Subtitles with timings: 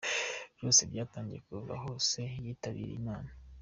[0.57, 3.29] Byose byatangiye kuva aho se yitabiye Imana.